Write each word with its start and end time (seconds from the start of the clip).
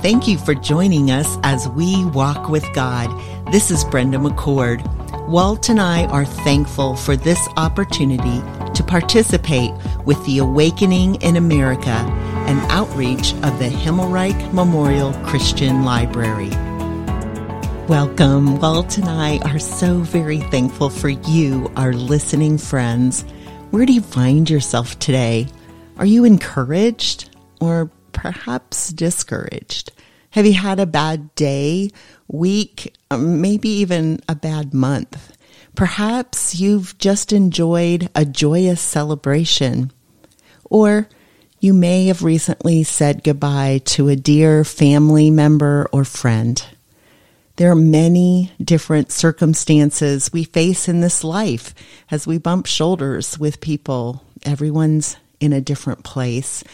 Thank 0.00 0.28
you 0.28 0.36
for 0.38 0.54
joining 0.54 1.10
us 1.10 1.38
as 1.42 1.68
we 1.70 2.04
walk 2.04 2.50
with 2.50 2.70
God. 2.74 3.10
This 3.50 3.70
is 3.70 3.82
Brenda 3.82 4.18
McCord. 4.18 4.86
Walt 5.26 5.68
and 5.70 5.80
I 5.80 6.04
are 6.06 6.26
thankful 6.26 6.96
for 6.96 7.16
this 7.16 7.48
opportunity 7.56 8.40
to 8.74 8.84
participate 8.84 9.72
with 10.04 10.24
the 10.26 10.38
Awakening 10.38 11.16
in 11.22 11.36
America, 11.36 11.88
an 11.90 12.58
outreach 12.70 13.32
of 13.42 13.58
the 13.58 13.68
Himmelreich 13.68 14.52
Memorial 14.52 15.14
Christian 15.24 15.84
Library. 15.84 16.50
Welcome. 17.88 18.60
Walt 18.60 18.98
and 18.98 19.08
I 19.08 19.38
are 19.50 19.58
so 19.58 20.00
very 20.00 20.40
thankful 20.40 20.90
for 20.90 21.08
you, 21.08 21.72
our 21.74 21.94
listening 21.94 22.58
friends. 22.58 23.22
Where 23.70 23.86
do 23.86 23.94
you 23.94 24.02
find 24.02 24.48
yourself 24.48 24.98
today? 24.98 25.48
Are 25.96 26.06
you 26.06 26.24
encouraged 26.24 27.30
or 27.60 27.90
perhaps 28.16 28.88
discouraged? 28.88 29.92
Have 30.30 30.46
you 30.46 30.54
had 30.54 30.80
a 30.80 30.86
bad 30.86 31.34
day, 31.34 31.90
week, 32.26 32.94
um, 33.10 33.40
maybe 33.40 33.68
even 33.68 34.20
a 34.28 34.34
bad 34.34 34.74
month? 34.74 35.36
Perhaps 35.74 36.58
you've 36.58 36.96
just 36.98 37.32
enjoyed 37.32 38.08
a 38.14 38.24
joyous 38.24 38.80
celebration. 38.80 39.92
Or 40.64 41.08
you 41.60 41.74
may 41.74 42.06
have 42.06 42.22
recently 42.22 42.82
said 42.82 43.22
goodbye 43.22 43.82
to 43.84 44.08
a 44.08 44.16
dear 44.16 44.64
family 44.64 45.30
member 45.30 45.86
or 45.92 46.04
friend. 46.04 46.64
There 47.56 47.70
are 47.70 47.76
many 47.76 48.52
different 48.62 49.12
circumstances 49.12 50.32
we 50.32 50.44
face 50.44 50.88
in 50.88 51.00
this 51.02 51.22
life 51.22 51.74
as 52.10 52.26
we 52.26 52.38
bump 52.38 52.66
shoulders 52.66 53.38
with 53.38 53.60
people. 53.60 54.24
Everyone's 54.44 55.16
in 55.38 55.52
a 55.52 55.60
different 55.60 56.02
place. 56.02 56.64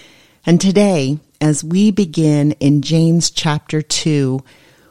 And 0.45 0.61
today, 0.61 1.19
as 1.41 1.63
we 1.63 1.93
begin 1.93 2.53
in 2.53 2.83
James 2.83 3.31
chapter 3.31 3.81
2, 3.81 4.43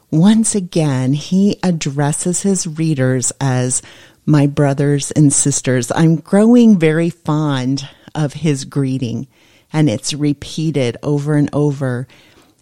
once 0.10 0.56
again, 0.56 1.12
he 1.12 1.60
addresses 1.62 2.44
his 2.44 2.66
readers 2.66 3.34
as 3.42 3.82
my 4.26 4.48
brothers 4.48 5.12
and 5.12 5.34
sisters. 5.34 5.92
I'm 5.94 6.16
growing 6.16 6.80
very 6.80 7.10
fond 7.10 7.88
of 8.16 8.34
his 8.34 8.64
greeting, 8.64 9.28
and 9.74 9.90
it's 9.90 10.14
repeated 10.14 10.96
over 11.04 11.36
and 11.36 11.50
over. 11.52 12.08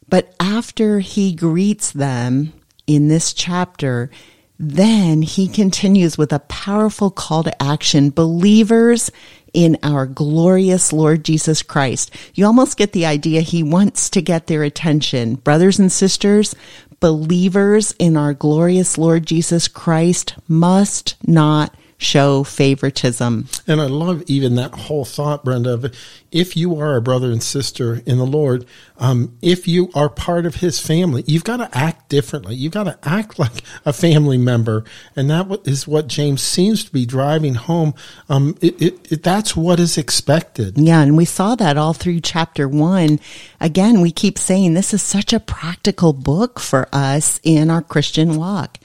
But 0.08 0.34
after 0.40 1.00
he 1.00 1.36
greets 1.36 1.92
them 1.92 2.54
in 2.88 3.08
this 3.08 3.34
chapter, 3.34 4.10
then 4.58 5.22
he 5.22 5.48
continues 5.48 6.18
with 6.18 6.34
a 6.34 6.40
powerful 6.40 7.12
call 7.12 7.44
to 7.44 7.64
action. 7.64 8.10
Believers 8.10 9.12
in 9.54 9.78
our 9.84 10.06
glorious 10.06 10.92
Lord 10.94 11.24
Jesus 11.24 11.62
Christ. 11.62 12.12
You 12.34 12.46
almost 12.46 12.78
get 12.78 12.92
the 12.92 13.06
idea 13.06 13.42
he 13.42 13.64
wants 13.64 14.10
to 14.12 14.22
get 14.22 14.48
their 14.48 14.64
attention. 14.64 15.36
Brothers 15.36 15.80
and 15.80 15.92
sisters, 15.92 16.56
believers 17.00 17.94
in 18.00 18.18
our 18.18 18.34
glorious 18.34 18.98
Lord 18.98 19.26
Jesus 19.26 19.68
Christ 19.68 20.36
must 20.48 21.16
not 21.26 21.74
show 22.00 22.46
favoritism. 22.46 23.48
And 23.68 23.82
I 23.82 23.86
love 23.86 24.24
even 24.26 24.56
that 24.56 24.74
whole 24.74 25.04
thought, 25.04 25.44
Brenda, 25.44 25.74
of 25.74 25.94
if 26.32 26.56
you 26.56 26.80
are 26.80 26.96
a 26.96 27.02
brother 27.02 27.30
and 27.30 27.44
sister 27.44 28.02
in 28.06 28.18
the 28.18 28.26
Lord, 28.26 28.66
um, 28.98 29.38
if 29.42 29.68
you 29.68 29.90
are 29.94 30.10
part 30.10 30.46
of 30.46 30.56
his 30.56 30.80
family, 30.80 31.26
you've 31.28 31.44
got 31.44 31.58
to 31.58 31.78
act 31.78 32.08
differently. 32.08 32.56
You've 32.56 32.72
got 32.72 32.86
to 32.86 32.98
act 33.04 33.38
like 33.40 33.64
a 33.86 33.92
family 33.92 34.38
member. 34.38 34.86
And 35.16 35.30
that 35.30 35.62
is 35.66 35.88
what 35.88 36.08
James 36.08 36.42
seems 36.42 36.86
to 36.86 36.92
be 36.92 37.06
driving 37.06 37.56
home. 37.56 37.94
Um, 38.30 38.58
it, 38.62 38.82
it, 38.82 39.12
it, 39.12 39.24
that's 39.24 39.56
what 39.56 39.80
is 39.80 39.98
expected. 39.98 40.78
Yeah. 40.78 41.02
And 41.02 41.18
we 41.18 41.26
saw 41.26 41.56
that 41.56 41.78
all 41.78 41.94
through 41.94 42.22
chapter 42.22 42.68
one. 42.68 43.20
Again, 43.60 44.00
we 44.00 44.12
keep 44.12 44.38
saying 44.38 44.74
this 44.74 44.94
is 44.94 45.02
such 45.02 45.34
a 45.34 45.40
practical 45.40 46.14
book 46.14 46.62
for 46.62 46.88
us 46.94 47.42
in 47.44 47.70
our 47.70 47.82
Christian 47.82 48.38
walk. 48.38 48.78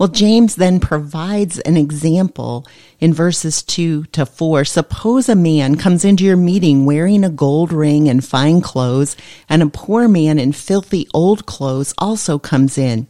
Well, 0.00 0.08
James 0.08 0.54
then 0.54 0.80
provides 0.80 1.58
an 1.58 1.76
example 1.76 2.66
in 3.00 3.12
verses 3.12 3.62
2 3.62 4.04
to 4.04 4.24
4. 4.24 4.64
Suppose 4.64 5.28
a 5.28 5.34
man 5.34 5.76
comes 5.76 6.06
into 6.06 6.24
your 6.24 6.38
meeting 6.38 6.86
wearing 6.86 7.22
a 7.22 7.28
gold 7.28 7.70
ring 7.70 8.08
and 8.08 8.24
fine 8.24 8.62
clothes, 8.62 9.14
and 9.46 9.62
a 9.62 9.66
poor 9.66 10.08
man 10.08 10.38
in 10.38 10.52
filthy 10.52 11.06
old 11.12 11.44
clothes 11.44 11.92
also 11.98 12.38
comes 12.38 12.78
in. 12.78 13.08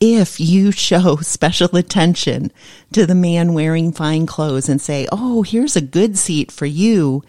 If 0.00 0.38
you 0.38 0.70
show 0.90 1.16
special 1.16 1.74
attention 1.74 2.52
to 2.92 3.06
the 3.06 3.14
man 3.14 3.54
wearing 3.54 3.90
fine 3.90 4.26
clothes 4.26 4.68
and 4.68 4.82
say, 4.82 5.08
Oh, 5.10 5.40
here's 5.40 5.76
a 5.76 5.80
good 5.80 6.18
seat 6.18 6.52
for 6.52 6.66
you, 6.66 7.24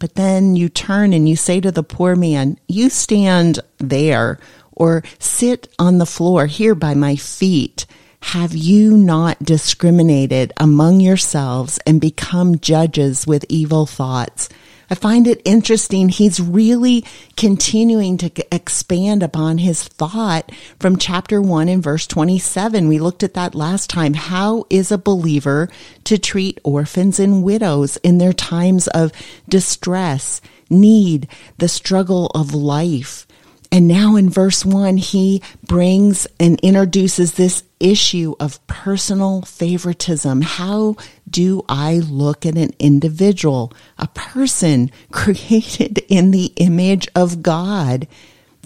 but 0.00 0.16
then 0.16 0.56
you 0.56 0.68
turn 0.68 1.12
and 1.12 1.28
you 1.28 1.36
say 1.36 1.60
to 1.60 1.70
the 1.70 1.84
poor 1.84 2.16
man, 2.16 2.58
You 2.66 2.90
stand 2.90 3.60
there, 3.78 4.40
or 4.72 5.04
sit 5.20 5.72
on 5.78 5.98
the 5.98 6.04
floor 6.04 6.46
here 6.46 6.74
by 6.74 6.94
my 6.94 7.14
feet 7.14 7.86
have 8.22 8.54
you 8.54 8.96
not 8.96 9.42
discriminated 9.42 10.52
among 10.56 11.00
yourselves 11.00 11.78
and 11.86 12.00
become 12.00 12.58
judges 12.58 13.26
with 13.26 13.44
evil 13.48 13.86
thoughts? 13.86 14.48
I 14.92 14.96
find 14.96 15.28
it 15.28 15.40
interesting. 15.44 16.08
He's 16.08 16.40
really 16.40 17.04
continuing 17.36 18.16
to 18.18 18.54
expand 18.54 19.22
upon 19.22 19.58
his 19.58 19.84
thought 19.84 20.50
from 20.80 20.96
chapter 20.96 21.40
1 21.40 21.68
and 21.68 21.82
verse 21.82 22.08
27. 22.08 22.88
We 22.88 22.98
looked 22.98 23.22
at 23.22 23.34
that 23.34 23.54
last 23.54 23.88
time. 23.88 24.14
How 24.14 24.64
is 24.68 24.90
a 24.90 24.98
believer 24.98 25.68
to 26.04 26.18
treat 26.18 26.58
orphans 26.64 27.20
and 27.20 27.44
widows 27.44 27.98
in 27.98 28.18
their 28.18 28.32
times 28.32 28.88
of 28.88 29.12
distress, 29.48 30.40
need, 30.68 31.28
the 31.58 31.68
struggle 31.68 32.26
of 32.34 32.52
life? 32.52 33.28
And 33.70 33.86
now 33.86 34.16
in 34.16 34.28
verse 34.28 34.64
one, 34.64 34.96
he 34.96 35.40
brings 35.64 36.26
and 36.40 36.58
introduces 36.60 37.34
this 37.34 37.62
issue 37.80 38.34
of 38.38 38.64
personal 38.66 39.42
favoritism. 39.42 40.42
How 40.42 40.96
do 41.28 41.64
I 41.68 41.98
look 41.98 42.46
at 42.46 42.56
an 42.56 42.70
individual, 42.78 43.72
a 43.98 44.06
person 44.08 44.90
created 45.12 45.98
in 46.08 46.30
the 46.30 46.52
image 46.56 47.08
of 47.14 47.42
God? 47.42 48.06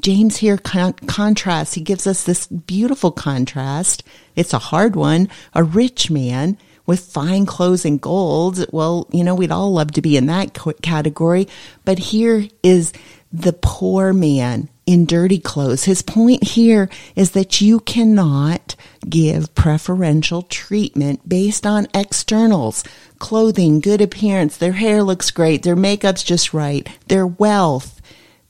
James 0.01 0.37
here 0.37 0.59
con- 0.59 0.93
contrasts, 0.93 1.75
he 1.75 1.81
gives 1.81 2.07
us 2.07 2.25
this 2.25 2.47
beautiful 2.47 3.11
contrast. 3.11 4.03
It's 4.37 4.53
a 4.53 4.59
hard 4.59 4.97
one. 4.97 5.31
A 5.55 5.63
rich 5.63 6.11
man 6.11 6.59
with 6.85 7.01
fine 7.01 7.47
clothes 7.47 7.85
and 7.85 8.01
gold. 8.01 8.67
Well, 8.71 9.09
you 9.11 9.25
know, 9.25 9.35
we'd 9.35 9.51
all 9.51 9.73
love 9.73 9.93
to 9.93 10.03
be 10.03 10.17
in 10.17 10.27
that 10.27 10.53
category. 10.83 11.49
But 11.85 11.99
here 11.99 12.47
is 12.63 12.93
the 13.33 13.55
poor 13.55 14.13
man 14.13 14.69
in 14.87 15.07
dirty 15.07 15.39
clothes. 15.39 15.85
His 15.85 16.03
point 16.03 16.43
here 16.43 16.89
is 17.17 17.33
that 17.33 17.61
you 17.61 17.81
cannot 17.81 18.77
give 19.09 19.55
preferential 19.55 20.43
treatment 20.43 21.29
based 21.29 21.67
on 21.67 21.87
externals, 21.95 22.85
clothing, 23.19 23.81
good 23.81 24.01
appearance, 24.01 24.57
their 24.57 24.73
hair 24.73 25.03
looks 25.03 25.31
great, 25.31 25.63
their 25.63 25.77
makeup's 25.77 26.23
just 26.23 26.55
right, 26.55 26.89
their 27.09 27.27
wealth. 27.27 28.01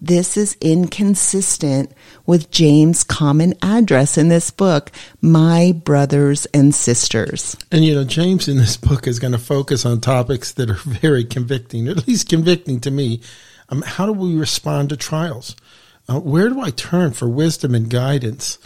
This 0.00 0.36
is 0.36 0.56
inconsistent 0.60 1.90
with 2.26 2.50
James' 2.50 3.04
common 3.04 3.54
address 3.62 4.18
in 4.18 4.28
this 4.28 4.50
book, 4.50 4.90
My 5.22 5.72
Brothers 5.72 6.44
and 6.46 6.74
Sisters. 6.74 7.56
And 7.72 7.84
you 7.84 7.94
know, 7.94 8.04
James 8.04 8.46
in 8.46 8.58
this 8.58 8.76
book 8.76 9.06
is 9.06 9.18
going 9.18 9.32
to 9.32 9.38
focus 9.38 9.86
on 9.86 10.02
topics 10.02 10.52
that 10.52 10.68
are 10.68 10.74
very 10.74 11.24
convicting, 11.24 11.88
at 11.88 12.06
least 12.06 12.28
convicting 12.28 12.80
to 12.80 12.90
me. 12.90 13.22
Um, 13.70 13.80
how 13.80 14.04
do 14.04 14.12
we 14.12 14.36
respond 14.36 14.90
to 14.90 14.96
trials? 14.96 15.56
Uh, 16.08 16.20
where 16.20 16.48
do 16.48 16.60
I 16.60 16.70
turn 16.70 17.12
for 17.12 17.28
wisdom 17.28 17.74
and 17.74 17.88
guidance? 17.88 18.58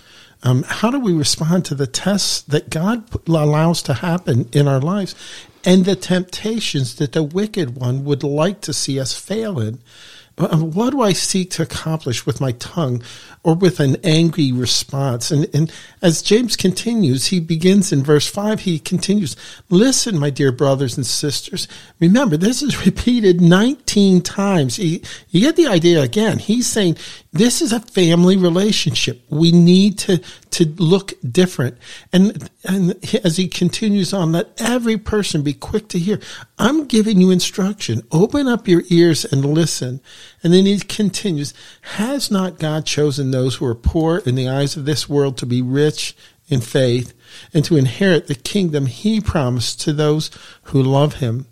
Um, 0.43 0.63
how 0.65 0.91
do 0.91 1.01
we 1.01 1.13
respond 1.13 1.65
to 1.67 1.75
the 1.75 1.87
tests 1.87 2.41
that 2.43 2.71
God 2.71 3.05
allows 3.27 3.83
to 3.83 3.95
happen 3.95 4.49
in 4.53 4.69
our 4.69 4.81
lives 4.81 5.15
and 5.65 5.85
the 5.85 5.97
temptations 5.97 6.97
that 6.97 7.13
the 7.13 7.23
wicked 7.23 7.77
one 7.77 8.05
would 8.05 8.23
like 8.23 8.61
to 8.63 8.73
see 8.73 9.01
us 9.01 9.19
fail 9.19 9.59
in? 9.59 9.81
Uh, 10.39 10.57
what 10.59 10.91
do 10.91 11.03
I 11.03 11.13
seek 11.13 11.51
to 11.53 11.63
accomplish 11.63 12.25
with 12.25 12.41
my 12.41 12.53
tongue 12.53 13.03
or 13.43 13.55
with 13.55 13.81
an 13.81 13.97
angry 14.05 14.53
response? 14.53 15.31
And, 15.31 15.53
and 15.55 15.73
as 16.01 16.23
James 16.23 16.57
continues, 16.57 17.27
he 17.27 17.41
begins 17.41 17.93
in 17.93 18.05
verse 18.05 18.29
5, 18.29 18.61
he 18.61 18.79
continues, 18.79 19.37
Listen, 19.69 20.19
my 20.19 20.31
dear 20.31 20.53
brothers 20.53 20.97
and 20.97 21.05
sisters. 21.05 21.67
Remember, 22.01 22.37
this 22.37 22.63
is 22.63 22.87
repeated 22.87 23.41
19 23.41 24.23
times. 24.23 24.79
You 24.79 25.01
get 25.33 25.57
the 25.57 25.67
idea 25.67 26.03
again. 26.03 26.39
He's 26.39 26.67
saying, 26.67 26.97
this 27.33 27.61
is 27.61 27.73
a 27.73 27.81
family 27.81 28.37
relationship. 28.37 29.23
We 29.29 29.53
need 29.53 29.99
to, 29.99 30.19
to 30.53 30.65
look 30.77 31.13
different. 31.31 31.77
And, 32.13 32.51
and 32.65 32.95
as 33.25 33.37
he 33.37 33.49
continues 33.49 34.15
on, 34.15 34.33
let 34.33 34.49
every 34.59 34.97
person 34.97 35.43
be 35.43 35.53
quick 35.53 35.89
to 35.89 35.99
hear. 35.99 36.21
I'm 36.59 36.87
giving 36.87 37.21
you 37.21 37.31
instruction. 37.31 38.03
Open 38.11 38.49
up 38.49 38.67
your 38.67 38.83
ears 38.89 39.25
and 39.25 39.45
listen. 39.45 40.01
And 40.43 40.53
then 40.53 40.67
he 40.67 40.79
continues, 40.79 41.55
has 41.97 42.31
not 42.31 42.59
God 42.59 42.87
chosen 42.87 43.31
those 43.31 43.57
who 43.57 43.67
are 43.67 43.75
poor 43.75 44.19
in 44.19 44.35
the 44.35 44.49
eyes 44.49 44.77
of 44.77 44.85
this 44.85 45.09
world 45.09 45.37
to 45.39 45.47
be 45.47 45.63
rich 45.63 46.17
in 46.49 46.61
faith 46.61 47.13
and 47.53 47.65
to 47.65 47.77
inherit 47.77 48.27
the 48.27 48.35
kingdom 48.35 48.87
he 48.87 49.21
promised 49.21 49.81
to 49.83 49.93
those 49.93 50.31
who 50.65 50.83
love 50.83 51.15
him? 51.15 51.47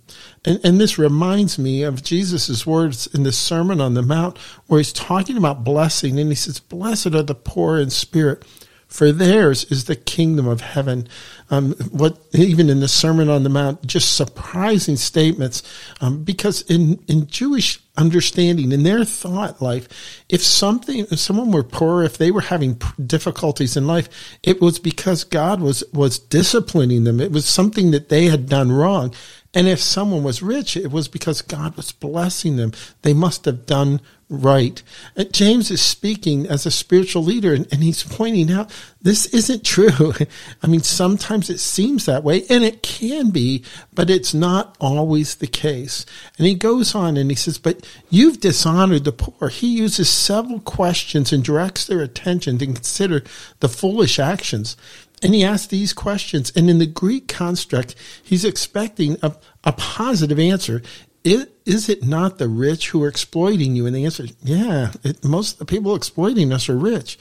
And, 0.46 0.60
and 0.64 0.80
this 0.80 0.96
reminds 0.96 1.58
me 1.58 1.82
of 1.82 2.04
Jesus' 2.04 2.64
words 2.64 3.08
in 3.08 3.24
the 3.24 3.32
Sermon 3.32 3.80
on 3.80 3.94
the 3.94 4.02
Mount, 4.02 4.38
where 4.66 4.78
he's 4.78 4.92
talking 4.92 5.36
about 5.36 5.64
blessing. 5.64 6.20
And 6.20 6.30
he 6.30 6.36
says, 6.36 6.60
Blessed 6.60 7.14
are 7.14 7.22
the 7.22 7.34
poor 7.34 7.78
in 7.78 7.90
spirit, 7.90 8.44
for 8.86 9.10
theirs 9.10 9.64
is 9.64 9.84
the 9.84 9.96
kingdom 9.96 10.46
of 10.46 10.60
heaven. 10.60 11.08
Um, 11.48 11.74
what 11.92 12.18
even 12.32 12.68
in 12.68 12.80
the 12.80 12.88
Sermon 12.88 13.28
on 13.28 13.44
the 13.44 13.48
Mount, 13.48 13.86
just 13.86 14.16
surprising 14.16 14.96
statements, 14.96 15.62
um, 16.00 16.24
because 16.24 16.62
in 16.62 16.98
in 17.06 17.28
Jewish 17.28 17.80
understanding, 17.96 18.72
in 18.72 18.82
their 18.82 19.04
thought 19.04 19.62
life, 19.62 19.88
if 20.28 20.42
something, 20.42 21.06
if 21.10 21.18
someone 21.18 21.52
were 21.52 21.62
poor, 21.62 22.02
if 22.02 22.18
they 22.18 22.30
were 22.30 22.42
having 22.42 22.80
difficulties 23.04 23.76
in 23.76 23.86
life, 23.86 24.08
it 24.42 24.60
was 24.60 24.78
because 24.78 25.24
God 25.24 25.60
was 25.60 25.84
was 25.92 26.18
disciplining 26.18 27.04
them. 27.04 27.20
It 27.20 27.32
was 27.32 27.46
something 27.46 27.92
that 27.92 28.08
they 28.08 28.26
had 28.26 28.48
done 28.48 28.72
wrong. 28.72 29.14
And 29.54 29.68
if 29.68 29.80
someone 29.80 30.22
was 30.22 30.42
rich, 30.42 30.76
it 30.76 30.90
was 30.90 31.08
because 31.08 31.40
God 31.40 31.76
was 31.76 31.90
blessing 31.90 32.56
them. 32.56 32.72
They 33.02 33.14
must 33.14 33.46
have 33.46 33.64
done 33.64 34.02
right. 34.28 34.82
And 35.14 35.32
James 35.32 35.70
is 35.70 35.80
speaking 35.80 36.46
as 36.46 36.66
a 36.66 36.70
spiritual 36.70 37.22
leader 37.22 37.54
and, 37.54 37.66
and, 37.72 37.82
he's 37.82 38.02
pointing 38.02 38.50
out 38.50 38.72
this 39.00 39.26
isn't 39.26 39.64
true. 39.64 40.12
I 40.62 40.66
mean, 40.66 40.82
sometimes 40.82 41.48
it 41.48 41.60
seems 41.60 42.06
that 42.06 42.24
way 42.24 42.44
and 42.50 42.64
it 42.64 42.82
can 42.82 43.30
be, 43.30 43.62
but 43.94 44.10
it's 44.10 44.34
not 44.34 44.76
always 44.80 45.36
the 45.36 45.46
case. 45.46 46.04
And 46.38 46.46
he 46.46 46.54
goes 46.54 46.94
on 46.94 47.16
and 47.16 47.30
he 47.30 47.36
says, 47.36 47.58
but 47.58 47.86
you've 48.10 48.40
dishonored 48.40 49.04
the 49.04 49.12
poor. 49.12 49.48
He 49.48 49.78
uses 49.78 50.08
several 50.08 50.60
questions 50.60 51.32
and 51.32 51.44
directs 51.44 51.86
their 51.86 52.00
attention 52.00 52.58
to 52.58 52.66
consider 52.66 53.22
the 53.60 53.68
foolish 53.68 54.18
actions. 54.18 54.76
And 55.22 55.34
he 55.34 55.44
asks 55.44 55.68
these 55.68 55.92
questions. 55.92 56.52
And 56.54 56.68
in 56.68 56.78
the 56.78 56.86
Greek 56.86 57.28
construct, 57.28 57.94
he's 58.22 58.44
expecting 58.44 59.16
a, 59.22 59.34
a 59.64 59.72
positive 59.72 60.38
answer. 60.38 60.82
Is, 61.26 61.88
it 61.88 62.04
not 62.04 62.38
the 62.38 62.48
rich 62.48 62.90
who 62.90 63.02
are 63.02 63.08
exploiting 63.08 63.74
you? 63.74 63.84
And 63.86 63.96
the 63.96 64.04
answer 64.04 64.24
is, 64.24 64.34
yeah, 64.42 64.92
it, 65.02 65.24
most 65.24 65.54
of 65.54 65.58
the 65.58 65.64
people 65.64 65.96
exploiting 65.96 66.52
us 66.52 66.68
are 66.68 66.78
rich. 66.78 67.18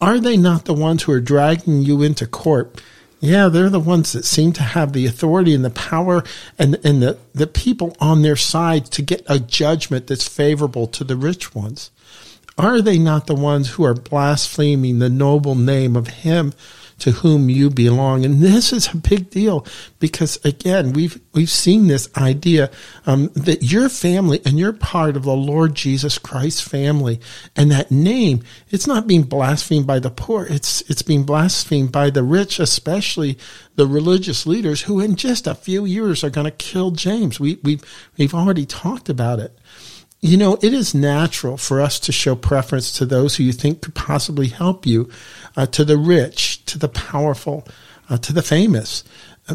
Are 0.00 0.20
they 0.20 0.36
not 0.36 0.66
the 0.66 0.74
ones 0.74 1.02
who 1.02 1.12
are 1.12 1.20
dragging 1.20 1.82
you 1.82 2.00
into 2.02 2.26
court? 2.26 2.80
Yeah, 3.20 3.48
they're 3.48 3.70
the 3.70 3.80
ones 3.80 4.12
that 4.12 4.24
seem 4.24 4.52
to 4.52 4.62
have 4.62 4.92
the 4.92 5.06
authority 5.06 5.54
and 5.54 5.64
the 5.64 5.70
power 5.70 6.22
and, 6.58 6.78
and 6.84 7.02
the, 7.02 7.18
the 7.34 7.46
people 7.46 7.96
on 7.98 8.22
their 8.22 8.36
side 8.36 8.86
to 8.92 9.02
get 9.02 9.24
a 9.26 9.40
judgment 9.40 10.06
that's 10.06 10.28
favorable 10.28 10.86
to 10.88 11.04
the 11.04 11.16
rich 11.16 11.54
ones. 11.54 11.90
Are 12.56 12.80
they 12.80 12.98
not 12.98 13.26
the 13.26 13.34
ones 13.34 13.70
who 13.70 13.84
are 13.84 13.94
blaspheming 13.94 14.98
the 14.98 15.08
noble 15.08 15.56
name 15.56 15.96
of 15.96 16.08
Him 16.08 16.52
to 16.98 17.12
whom 17.12 17.48
you 17.48 17.70
belong. 17.70 18.24
And 18.24 18.40
this 18.40 18.72
is 18.72 18.88
a 18.88 18.96
big 18.96 19.30
deal 19.30 19.66
because 19.98 20.42
again, 20.44 20.92
we've, 20.92 21.20
we've 21.32 21.50
seen 21.50 21.86
this 21.86 22.08
idea, 22.16 22.70
um, 23.06 23.28
that 23.34 23.62
your 23.62 23.88
family 23.88 24.40
and 24.44 24.58
you're 24.58 24.72
part 24.72 25.16
of 25.16 25.24
the 25.24 25.36
Lord 25.36 25.74
Jesus 25.74 26.18
Christ 26.18 26.62
family. 26.62 27.20
And 27.56 27.70
that 27.70 27.90
name, 27.90 28.42
it's 28.70 28.86
not 28.86 29.06
being 29.06 29.22
blasphemed 29.22 29.86
by 29.86 29.98
the 29.98 30.10
poor. 30.10 30.46
It's, 30.46 30.82
it's 30.82 31.02
being 31.02 31.24
blasphemed 31.24 31.92
by 31.92 32.10
the 32.10 32.22
rich, 32.22 32.58
especially 32.58 33.38
the 33.76 33.86
religious 33.86 34.46
leaders 34.46 34.82
who 34.82 35.00
in 35.00 35.16
just 35.16 35.46
a 35.46 35.54
few 35.54 35.84
years 35.84 36.22
are 36.22 36.30
going 36.30 36.44
to 36.44 36.50
kill 36.50 36.90
James. 36.90 37.40
We, 37.40 37.58
we, 37.62 37.80
we've 38.16 38.34
already 38.34 38.66
talked 38.66 39.08
about 39.08 39.40
it. 39.40 39.58
You 40.20 40.38
know, 40.38 40.54
it 40.62 40.72
is 40.72 40.94
natural 40.94 41.58
for 41.58 41.82
us 41.82 42.00
to 42.00 42.12
show 42.12 42.34
preference 42.34 42.92
to 42.92 43.04
those 43.04 43.36
who 43.36 43.42
you 43.42 43.52
think 43.52 43.82
could 43.82 43.94
possibly 43.94 44.48
help 44.48 44.86
you, 44.86 45.10
uh, 45.56 45.66
to 45.66 45.84
the 45.84 45.96
rich, 45.96 46.64
to 46.66 46.78
the 46.78 46.88
powerful, 46.88 47.66
uh, 48.08 48.18
to 48.18 48.32
the 48.32 48.42
famous. 48.42 49.04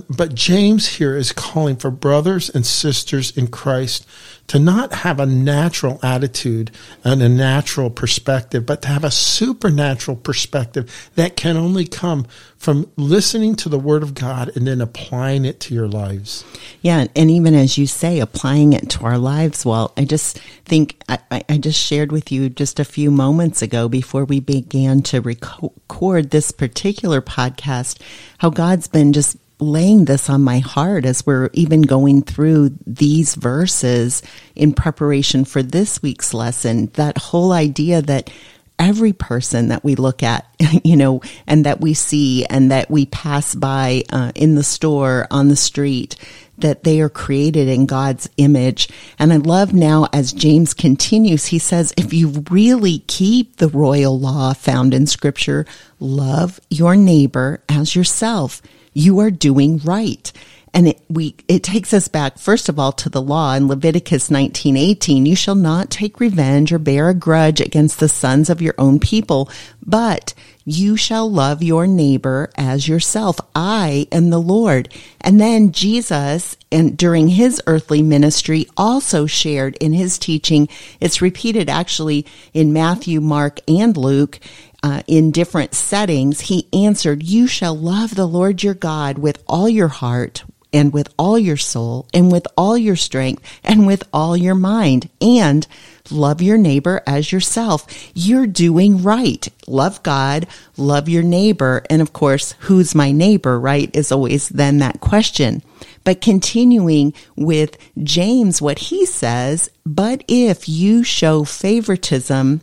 But 0.10 0.36
James 0.36 0.98
here 0.98 1.16
is 1.16 1.32
calling 1.32 1.76
for 1.76 1.90
brothers 1.90 2.50
and 2.50 2.66
sisters 2.66 3.36
in 3.36 3.48
Christ 3.48 4.08
to 4.50 4.60
not 4.60 4.92
have 4.94 5.20
a 5.20 5.26
natural 5.28 6.00
attitude 6.02 6.72
and 7.04 7.22
a 7.22 7.30
natural 7.30 7.90
perspective, 7.90 8.66
but 8.66 8.82
to 8.82 8.88
have 8.88 9.04
a 9.04 9.12
supernatural 9.12 10.18
perspective 10.18 11.12
that 11.16 11.36
can 11.36 11.56
only 11.56 11.86
come 11.86 12.26
from 12.58 12.92
listening 12.98 13.56
to 13.56 13.70
the 13.70 13.80
Word 13.80 14.02
of 14.02 14.16
God 14.16 14.52
and 14.56 14.68
then 14.68 14.82
applying 14.82 15.46
it 15.46 15.60
to 15.62 15.74
your 15.76 15.88
lives. 15.88 16.44
Yeah, 16.82 17.06
and 17.16 17.30
even 17.32 17.54
as 17.54 17.78
you 17.78 17.86
say, 17.86 18.20
applying 18.20 18.74
it 18.74 18.90
to 18.92 19.06
our 19.06 19.20
lives. 19.20 19.66
Well, 19.66 19.94
I 19.96 20.04
just 20.04 20.40
think 20.66 21.02
I, 21.08 21.44
I 21.48 21.58
just 21.58 21.80
shared 21.80 22.12
with 22.12 22.32
you 22.32 22.50
just 22.50 22.80
a 22.80 22.86
few 22.86 23.12
moments 23.12 23.62
ago 23.62 23.88
before 23.88 24.26
we 24.26 24.40
began 24.40 25.04
to 25.04 25.22
record 25.22 26.32
this 26.32 26.52
particular 26.52 27.22
podcast 27.22 28.02
how 28.40 28.50
God's 28.50 28.88
been 28.88 29.14
just 29.14 29.38
laying 29.60 30.06
this 30.06 30.30
on 30.30 30.42
my 30.42 30.60
heart 30.60 31.06
as 31.06 31.26
we're 31.26 31.50
even 31.54 31.82
going 31.82 32.22
through 32.22 32.72
these 32.86 33.36
verses 33.36 34.22
in 34.56 34.74
preparation 34.74 35.46
for 35.46 35.62
this 35.62 36.02
week's 36.02 36.34
lesson. 36.34 36.88
That 36.94 37.18
whole 37.18 37.52
idea 37.52 38.02
that 38.04 38.30
every 38.78 39.12
person 39.12 39.68
that 39.68 39.84
we 39.84 39.96
look 39.96 40.24
at, 40.24 40.48
you 40.84 40.96
know, 40.96 41.22
and 41.46 41.66
that 41.66 41.82
we 41.82 41.94
see 41.94 42.46
and 42.46 42.72
that 42.72 42.90
we 42.90 43.06
pass 43.06 43.54
by 43.54 44.04
uh, 44.10 44.32
in 44.36 44.56
the 44.56 44.64
store, 44.64 45.28
on 45.30 45.50
the 45.50 45.56
street, 45.56 46.16
that 46.58 46.84
they 46.84 47.00
are 47.02 47.10
created 47.10 47.68
in 47.68 47.86
God's 47.86 48.30
image. 48.38 48.90
And 49.18 49.32
I 49.32 49.38
love 49.38 49.74
now 49.74 50.08
as 50.12 50.34
James 50.34 50.74
continues, 50.74 51.48
he 51.48 51.60
says, 51.60 51.94
if 51.98 52.14
you 52.14 52.44
really 52.50 53.00
keep 53.08 53.58
the 53.58 53.70
royal 53.70 54.20
law 54.20 54.54
found 54.54 54.94
in 54.94 55.08
scripture, 55.08 55.66
love 56.00 56.60
your 56.70 56.96
neighbor 56.96 57.62
as 57.70 57.96
yourself 57.96 58.62
you 59.00 59.20
are 59.20 59.32
doing 59.32 59.78
right. 59.80 60.32
And 60.72 60.90
it, 60.90 61.02
we, 61.10 61.36
it 61.48 61.64
takes 61.64 61.94
us 61.94 62.08
back, 62.08 62.38
first 62.38 62.70
of 62.70 62.78
all, 62.78 62.92
to 62.92 63.10
the 63.10 63.22
law 63.22 63.56
in 63.56 63.68
Leviticus 63.68 64.30
19:18. 64.30 65.26
You 65.26 65.36
shall 65.36 65.56
not 65.56 65.90
take 65.90 66.20
revenge 66.20 66.72
or 66.72 66.78
bear 66.78 67.10
a 67.10 67.16
grudge 67.16 67.60
against 67.60 68.00
the 68.00 68.10
sons 68.10 68.52
of 68.52 68.62
your 68.62 68.76
own 68.78 69.00
people, 69.00 69.50
but 69.84 70.36
you 70.66 70.96
shall 70.96 71.32
love 71.32 71.64
your 71.64 71.88
neighbor 71.88 72.52
as 72.56 72.88
yourself. 72.88 73.40
I 73.56 74.08
am 74.12 74.30
the 74.30 74.42
Lord. 74.42 74.94
And 75.20 75.42
then 75.42 75.72
Jesus, 75.72 76.56
and 76.72 76.96
during 76.96 77.30
his 77.30 77.60
earthly 77.66 78.04
ministry, 78.04 78.68
also 78.78 79.26
shared 79.26 79.76
in 79.78 79.94
his 79.94 80.20
teaching. 80.20 80.70
It's 81.00 81.24
repeated 81.24 81.68
actually 81.70 82.28
in 82.54 82.74
Matthew, 82.74 83.20
Mark, 83.20 83.60
and 83.68 83.98
Luke 83.98 84.40
uh, 84.84 85.04
in 85.08 85.32
different 85.32 85.74
settings, 85.74 86.42
he 86.42 86.68
answered, 86.74 87.24
You 87.24 87.48
shall 87.48 87.76
love 87.76 88.16
the 88.16 88.28
Lord 88.28 88.64
your 88.64 88.74
God 88.74 89.18
with 89.18 89.44
all 89.48 89.68
your 89.68 89.88
heart 89.88 90.44
and 90.72 90.94
with 90.94 91.14
all 91.18 91.38
your 91.38 91.58
soul 91.58 92.08
and 92.14 92.32
with 92.32 92.46
all 92.56 92.78
your 92.78 92.96
strength 92.96 93.44
and 93.64 93.88
with 93.88 94.08
all 94.14 94.38
your 94.38 94.56
mind 94.56 95.10
and 95.20 95.66
love 96.12 96.42
your 96.42 96.58
neighbor 96.58 97.02
as 97.08 97.32
yourself. 97.32 97.86
You're 98.14 98.48
doing 98.48 99.04
right. 99.04 99.48
Love 99.68 100.02
God, 100.04 100.48
love 100.78 101.10
your 101.10 101.24
neighbor. 101.24 101.84
And 101.90 102.02
of 102.02 102.14
course, 102.14 102.54
who's 102.60 102.96
my 102.96 103.12
neighbor, 103.12 103.60
right? 103.60 103.94
Is 103.96 104.12
always 104.12 104.50
then 104.50 104.78
that 104.80 105.00
question. 105.02 105.64
But 106.04 106.22
continuing 106.22 107.14
with 107.36 107.78
James, 108.02 108.62
what 108.62 108.80
he 108.80 109.06
says, 109.06 109.70
but 109.86 110.24
if 110.28 110.70
you 110.70 111.04
show 111.04 111.44
favoritism, 111.44 112.62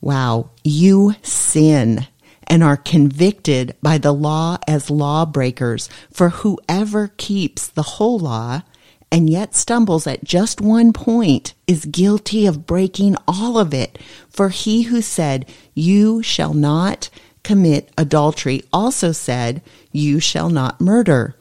Wow, 0.00 0.50
you 0.64 1.14
sin 1.22 2.06
and 2.46 2.64
are 2.64 2.76
convicted 2.76 3.76
by 3.82 3.98
the 3.98 4.12
law 4.12 4.58
as 4.66 4.90
lawbreakers. 4.90 5.88
For 6.12 6.30
whoever 6.30 7.08
keeps 7.16 7.68
the 7.68 7.82
whole 7.82 8.18
law 8.18 8.62
and 9.12 9.28
yet 9.28 9.54
stumbles 9.54 10.06
at 10.06 10.24
just 10.24 10.60
one 10.60 10.92
point 10.92 11.54
is 11.66 11.84
guilty 11.84 12.46
of 12.46 12.66
breaking 12.66 13.16
all 13.26 13.58
of 13.58 13.74
it. 13.74 13.98
For 14.28 14.48
he 14.50 14.82
who 14.82 15.02
said, 15.02 15.48
You 15.74 16.22
shall 16.22 16.54
not 16.54 17.10
commit 17.42 17.90
adultery 17.98 18.62
also 18.72 19.12
said, 19.12 19.62
You 19.92 20.20
shall 20.20 20.50
not 20.50 20.80
murder. 20.80 21.36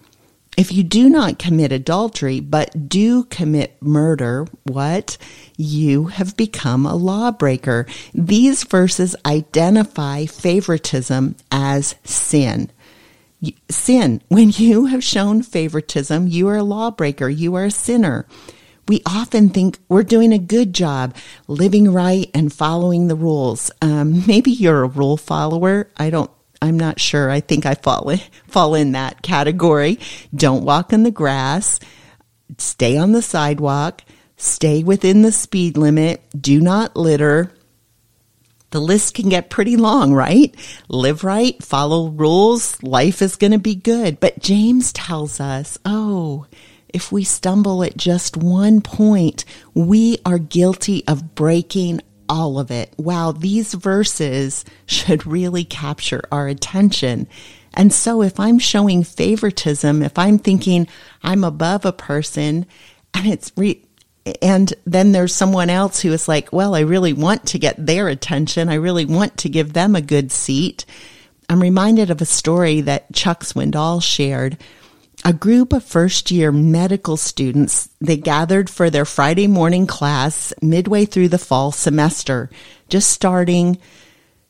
If 0.60 0.74
you 0.74 0.84
do 0.84 1.08
not 1.08 1.40
commit 1.40 1.72
adultery, 1.72 2.42
but 2.42 2.90
do 2.90 3.24
commit 3.24 3.82
murder, 3.82 4.46
what? 4.64 5.18
You 5.56 6.08
have 6.08 6.36
become 6.36 6.86
a 6.86 6.98
lawbreaker. 6.98 7.86
These 8.14 8.66
verses 8.66 9.16
identify 9.26 10.26
favoritism 10.26 11.38
as 11.50 11.96
sin. 12.04 12.72
Sin. 13.70 14.22
When 14.28 14.50
you 14.50 14.88
have 14.88 15.02
shown 15.02 15.44
favoritism, 15.44 16.28
you 16.28 16.50
are 16.50 16.58
a 16.58 16.64
lawbreaker. 16.64 17.30
You 17.30 17.56
are 17.56 17.64
a 17.64 17.72
sinner. 17.72 18.26
We 18.86 19.02
often 19.06 19.48
think 19.52 19.80
we're 19.88 20.04
doing 20.04 20.34
a 20.34 20.38
good 20.38 20.74
job 20.74 21.16
living 21.48 21.94
right 21.94 22.30
and 22.34 22.52
following 22.52 23.08
the 23.08 23.16
rules. 23.16 23.72
Um, 23.82 24.26
maybe 24.28 24.52
you're 24.52 24.84
a 24.84 24.88
rule 24.88 25.16
follower. 25.16 25.90
I 25.96 26.10
don't 26.10 26.32
I'm 26.62 26.78
not 26.78 27.00
sure. 27.00 27.30
I 27.30 27.40
think 27.40 27.66
I 27.66 27.76
fall 27.76 28.10
in, 28.10 28.20
fall 28.48 28.76
in 28.76 28.92
that 28.94 29.22
category. 29.22 30.00
Don't 30.36 30.66
walk 30.66 30.92
in 30.94 31.04
the 31.04 31.12
grass. 31.12 31.80
Stay 32.58 32.98
on 32.98 33.12
the 33.12 33.22
sidewalk. 33.22 34.02
Stay 34.36 34.84
within 34.84 35.22
the 35.22 35.32
speed 35.32 35.78
limit. 35.78 36.24
Do 36.40 36.60
not 36.62 36.96
litter. 36.96 37.52
The 38.72 38.80
list 38.80 39.16
can 39.16 39.30
get 39.30 39.50
pretty 39.50 39.78
long, 39.78 40.14
right? 40.14 40.54
Live 40.90 41.24
right, 41.24 41.62
follow 41.64 42.10
rules, 42.10 42.82
life 42.84 43.22
is 43.22 43.36
going 43.36 43.52
to 43.52 43.60
be 43.60 43.74
good. 43.74 44.20
But 44.20 44.40
James 44.40 44.94
tells 44.94 45.40
us, 45.40 45.80
oh, 45.86 46.46
if 46.88 47.12
we 47.12 47.24
stumble 47.24 47.84
at 47.84 47.98
just 47.98 48.38
one 48.38 48.82
point, 48.82 49.44
we 49.74 50.20
are 50.24 50.38
guilty 50.38 51.04
of 51.08 51.34
breaking 51.34 52.02
all 52.30 52.60
of 52.60 52.72
it. 52.72 52.94
Wow, 52.98 53.32
these 53.32 53.74
verses 53.74 54.64
should 54.86 55.26
really 55.26 55.66
capture 55.66 56.22
our 56.32 56.48
attention. 56.48 57.28
And 57.74 57.92
so 57.92 58.22
if 58.22 58.40
I'm 58.40 58.60
showing 58.60 59.04
favoritism, 59.04 60.02
if 60.02 60.18
I'm 60.18 60.38
thinking 60.40 60.88
I'm 61.24 61.44
above 61.44 61.86
a 61.86 61.92
person 61.92 62.66
and 63.14 63.28
it's 63.28 63.52
re- 63.58 63.84
and 64.42 64.74
then 64.86 65.12
there's 65.12 65.34
someone 65.34 65.70
else 65.70 66.02
who 66.02 66.12
is 66.14 66.28
like, 66.28 66.54
well, 66.54 66.76
I 66.76 66.82
really 66.82 67.14
want 67.14 67.48
to 67.48 67.60
get 67.60 67.84
their 67.84 68.08
attention. 68.08 68.70
I 68.70 68.76
really 68.76 69.06
want 69.06 69.38
to 69.38 69.50
give 69.50 69.74
them 69.74 69.96
a 69.96 70.02
good 70.02 70.32
seat. 70.32 70.86
I'm 71.50 71.62
reminded 71.62 72.12
of 72.12 72.22
a 72.22 72.26
story 72.26 72.82
that 72.82 73.12
Chuck 73.14 73.44
Swindoll 73.44 74.04
shared. 74.04 74.58
A 75.30 75.34
group 75.34 75.74
of 75.74 75.84
first 75.84 76.32
year 76.32 76.52
medical 76.52 77.16
students, 77.16 77.90
they 78.02 78.18
gathered 78.18 78.68
for 78.68 78.90
their 78.90 79.06
Friday 79.06 79.46
morning 79.46 79.86
class 79.86 80.56
midway 80.60 81.06
through 81.06 81.28
the 81.30 81.38
fall 81.38 81.72
semester, 81.72 82.50
just 82.90 83.12
starting. 83.12 83.78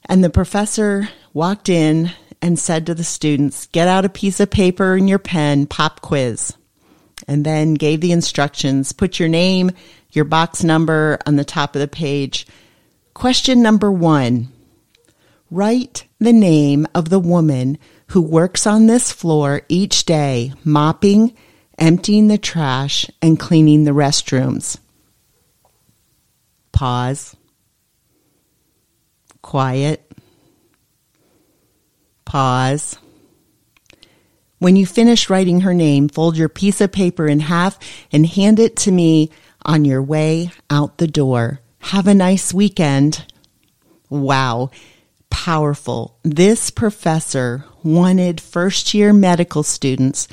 And 0.06 0.24
the 0.24 0.30
professor 0.30 1.10
walked 1.34 1.68
in 1.68 2.12
and 2.42 2.58
said 2.58 2.86
to 2.86 2.96
the 2.96 3.04
students, 3.04 3.66
get 3.66 3.90
out 3.90 4.06
a 4.06 4.10
piece 4.10 4.40
of 4.40 4.52
paper 4.52 4.96
and 4.96 5.10
your 5.10 5.20
pen, 5.20 5.68
pop 5.68 6.00
quiz 6.00 6.56
and 7.28 7.46
then 7.46 7.74
gave 7.74 8.00
the 8.00 8.14
instructions. 8.14 8.94
Put 8.94 9.20
your 9.20 9.28
name, 9.28 9.72
your 10.14 10.24
box 10.24 10.64
number 10.64 11.20
on 11.26 11.36
the 11.36 11.44
top 11.44 11.76
of 11.76 11.82
the 11.82 11.90
page. 11.90 12.48
Question 13.14 13.62
number 13.62 13.92
one. 13.92 14.48
Write 15.52 16.08
the 16.20 16.32
name 16.32 16.88
of 16.96 17.10
the 17.10 17.20
woman 17.20 17.78
who 18.10 18.22
works 18.22 18.66
on 18.66 18.88
this 18.88 19.12
floor 19.12 19.62
each 19.70 20.06
day, 20.06 20.52
mopping, 20.64 21.36
emptying 21.78 22.28
the 22.28 22.38
trash, 22.38 23.10
and 23.22 23.40
cleaning 23.40 23.84
the 23.84 23.92
restrooms. 23.92 24.80
Pause. 26.72 27.36
Quiet. 29.42 30.12
Pause. 32.26 32.98
When 34.58 34.76
you 34.76 34.86
finish 34.86 35.30
writing 35.30 35.62
her 35.62 35.74
name, 35.74 36.10
fold 36.10 36.36
your 36.36 36.50
piece 36.50 36.82
of 36.82 36.92
paper 36.92 37.28
in 37.28 37.40
half 37.42 37.80
and 38.12 38.26
hand 38.26 38.60
it 38.60 38.76
to 38.78 38.92
me 38.92 39.30
on 39.66 39.86
your 39.86 40.02
way 40.02 40.52
out 40.70 40.98
the 40.98 41.08
door. 41.08 41.62
Have 41.80 42.08
a 42.08 42.14
nice 42.14 42.54
weekend. 42.54 43.26
Wow. 44.10 44.72
Powerful. 45.30 46.18
This 46.24 46.72
professor 46.72 47.66
wanted 47.84 48.42
first 48.42 48.94
year 48.94 49.14
medical 49.14 49.64
students 49.64 50.28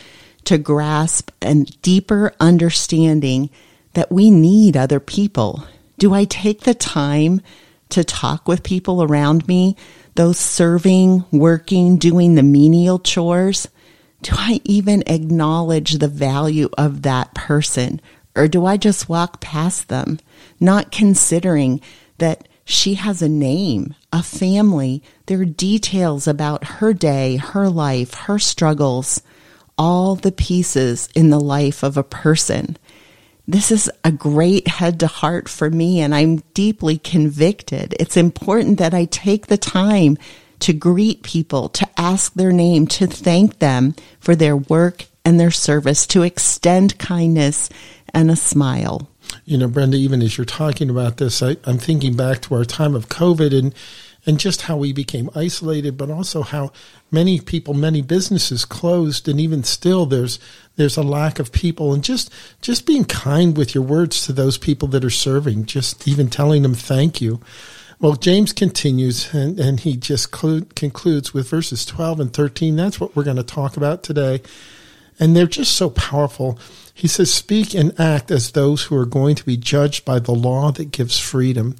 to 0.44 0.58
grasp 0.58 1.30
a 1.42 1.54
deeper 1.82 2.32
understanding 2.40 3.50
that 3.94 4.12
we 4.12 4.30
need 4.30 4.76
other 4.76 5.00
people. 5.00 5.66
Do 5.98 6.14
I 6.14 6.24
take 6.24 6.62
the 6.62 6.74
time 6.74 7.40
to 7.88 8.04
talk 8.04 8.46
with 8.46 8.62
people 8.62 9.02
around 9.02 9.48
me, 9.48 9.76
those 10.14 10.38
serving, 10.38 11.24
working, 11.30 11.96
doing 11.96 12.34
the 12.34 12.42
menial 12.42 12.98
chores? 12.98 13.68
do 14.22 14.34
I 14.36 14.60
even 14.64 15.02
acknowledge 15.06 15.92
the 15.94 16.08
value 16.08 16.68
of 16.76 17.02
that 17.02 17.34
person? 17.34 18.00
Or 18.34 18.48
do 18.48 18.66
I 18.66 18.76
just 18.76 19.08
walk 19.08 19.40
past 19.40 19.88
them, 19.88 20.18
not 20.58 20.90
considering 20.90 21.80
that 22.18 22.48
she 22.68 22.94
has 22.94 23.22
a 23.22 23.28
name, 23.28 23.94
a 24.12 24.24
family, 24.24 25.00
there 25.26 25.40
are 25.40 25.44
details 25.44 26.26
about 26.26 26.64
her 26.64 26.92
day, 26.92 27.36
her 27.36 27.68
life, 27.68 28.12
her 28.14 28.40
struggles, 28.40 29.22
all 29.78 30.16
the 30.16 30.32
pieces 30.32 31.08
in 31.14 31.30
the 31.30 31.38
life 31.38 31.84
of 31.84 31.96
a 31.96 32.02
person. 32.02 32.76
This 33.46 33.70
is 33.70 33.88
a 34.02 34.10
great 34.10 34.66
head 34.66 34.98
to 34.98 35.06
heart 35.06 35.48
for 35.48 35.70
me, 35.70 36.00
and 36.00 36.12
I'm 36.12 36.38
deeply 36.54 36.98
convicted. 36.98 37.94
It's 38.00 38.16
important 38.16 38.78
that 38.78 38.92
I 38.92 39.04
take 39.04 39.46
the 39.46 39.56
time 39.56 40.18
to 40.58 40.72
greet 40.72 41.22
people, 41.22 41.68
to 41.68 41.88
ask 41.96 42.34
their 42.34 42.50
name, 42.50 42.88
to 42.88 43.06
thank 43.06 43.60
them 43.60 43.94
for 44.18 44.34
their 44.34 44.56
work 44.56 45.04
and 45.24 45.38
their 45.38 45.52
service, 45.52 46.04
to 46.08 46.22
extend 46.22 46.98
kindness 46.98 47.68
and 48.12 48.28
a 48.28 48.36
smile. 48.36 49.08
You 49.44 49.58
know, 49.58 49.68
Brenda, 49.68 49.96
even 49.96 50.22
as 50.22 50.36
you're 50.36 50.44
talking 50.44 50.90
about 50.90 51.18
this, 51.18 51.42
I, 51.42 51.56
am 51.66 51.78
thinking 51.78 52.16
back 52.16 52.42
to 52.42 52.54
our 52.54 52.64
time 52.64 52.94
of 52.94 53.08
COVID 53.08 53.56
and 53.56 53.74
and 54.28 54.40
just 54.40 54.62
how 54.62 54.76
we 54.76 54.92
became 54.92 55.30
isolated, 55.36 55.96
but 55.96 56.10
also 56.10 56.42
how 56.42 56.72
many 57.12 57.40
people, 57.40 57.74
many 57.74 58.02
businesses 58.02 58.64
closed, 58.64 59.28
and 59.28 59.40
even 59.40 59.62
still, 59.62 60.04
there's 60.04 60.40
there's 60.74 60.96
a 60.96 61.02
lack 61.02 61.38
of 61.38 61.52
people, 61.52 61.94
and 61.94 62.02
just 62.02 62.32
just 62.60 62.86
being 62.86 63.04
kind 63.04 63.56
with 63.56 63.74
your 63.74 63.84
words 63.84 64.26
to 64.26 64.32
those 64.32 64.58
people 64.58 64.88
that 64.88 65.04
are 65.04 65.10
serving, 65.10 65.66
just 65.66 66.06
even 66.08 66.28
telling 66.28 66.62
them 66.62 66.74
thank 66.74 67.20
you. 67.20 67.40
Well, 67.98 68.14
James 68.14 68.52
continues 68.52 69.32
and, 69.32 69.58
and 69.58 69.80
he 69.80 69.96
just 69.96 70.30
clu- 70.30 70.66
concludes 70.76 71.32
with 71.32 71.48
verses 71.48 71.86
12 71.86 72.20
and 72.20 72.32
13. 72.32 72.76
That's 72.76 73.00
what 73.00 73.16
we're 73.16 73.24
going 73.24 73.38
to 73.38 73.42
talk 73.42 73.78
about 73.78 74.02
today. 74.02 74.42
And 75.18 75.34
they're 75.34 75.46
just 75.46 75.72
so 75.72 75.90
powerful. 75.90 76.58
He 76.92 77.08
says, 77.08 77.32
Speak 77.32 77.74
and 77.74 77.98
act 78.00 78.30
as 78.30 78.52
those 78.52 78.84
who 78.84 78.96
are 78.96 79.06
going 79.06 79.34
to 79.36 79.44
be 79.44 79.56
judged 79.56 80.04
by 80.04 80.18
the 80.18 80.32
law 80.32 80.70
that 80.72 80.92
gives 80.92 81.18
freedom, 81.18 81.76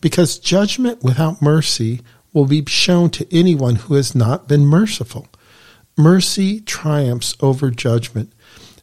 because 0.00 0.38
judgment 0.38 1.02
without 1.02 1.42
mercy 1.42 2.00
will 2.32 2.46
be 2.46 2.64
shown 2.66 3.10
to 3.10 3.36
anyone 3.36 3.76
who 3.76 3.94
has 3.94 4.14
not 4.14 4.48
been 4.48 4.66
merciful. 4.66 5.28
Mercy 5.96 6.60
triumphs 6.60 7.36
over 7.40 7.70
judgment. 7.70 8.32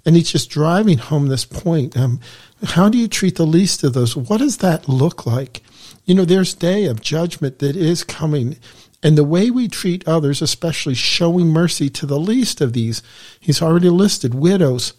And 0.05 0.15
he's 0.15 0.31
just 0.31 0.49
driving 0.49 0.97
home 0.97 1.27
this 1.27 1.45
point. 1.45 1.97
Um, 1.97 2.19
how 2.63 2.89
do 2.89 2.97
you 2.97 3.07
treat 3.07 3.35
the 3.35 3.45
least 3.45 3.83
of 3.83 3.93
those? 3.93 4.15
What 4.15 4.37
does 4.37 4.57
that 4.57 4.87
look 4.87 5.25
like? 5.25 5.61
You 6.05 6.15
know, 6.15 6.25
there's 6.25 6.53
day 6.53 6.85
of 6.85 7.01
judgment 7.01 7.59
that 7.59 7.75
is 7.75 8.03
coming. 8.03 8.57
And 9.01 9.17
the 9.17 9.23
way 9.23 9.49
we 9.49 9.67
treat 9.67 10.07
others, 10.07 10.41
especially 10.41 10.93
showing 10.93 11.47
mercy 11.47 11.89
to 11.89 12.05
the 12.05 12.19
least 12.19 12.59
of 12.59 12.73
these, 12.73 13.01
he's 13.39 13.61
already 13.61 13.89
listed 13.89 14.33
widows, 14.33 14.93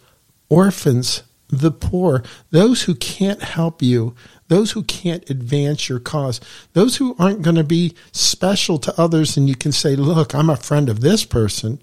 orphans, 0.48 1.22
the 1.48 1.70
poor, 1.70 2.22
those 2.50 2.82
who 2.82 2.94
can't 2.94 3.42
help 3.42 3.82
you, 3.82 4.14
those 4.48 4.72
who 4.72 4.82
can't 4.82 5.28
advance 5.28 5.88
your 5.88 6.00
cause, 6.00 6.40
those 6.72 6.96
who 6.96 7.14
aren't 7.18 7.42
going 7.42 7.56
to 7.56 7.64
be 7.64 7.94
special 8.12 8.78
to 8.78 9.00
others, 9.00 9.36
and 9.36 9.48
you 9.48 9.54
can 9.54 9.72
say, 9.72 9.96
Look, 9.96 10.34
I'm 10.34 10.50
a 10.50 10.56
friend 10.56 10.88
of 10.88 11.00
this 11.00 11.24
person. 11.24 11.80